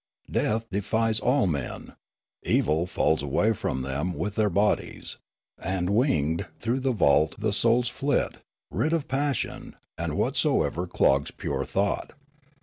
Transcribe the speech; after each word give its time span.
Death 0.31 0.67
deifies 0.71 1.19
all 1.19 1.45
men; 1.45 1.93
evil 2.41 2.87
falls 2.87 3.21
away 3.21 3.53
from 3.53 3.83
them 3.83 4.13
with 4.15 4.33
their 4.33 4.49
bodies; 4.49 5.17
and, 5.59 5.91
winged 5.91 6.47
through 6.57 6.79
the 6.79 6.91
vault, 6.91 7.35
the 7.37 7.53
souls 7.53 7.87
flit, 7.87 8.37
rid 8.71 8.93
of 8.93 9.07
passion 9.07 9.75
and 9.99 10.17
whatsoever 10.17 10.87
clogs 10.87 11.29
pure 11.29 11.63
thought. 11.63 12.13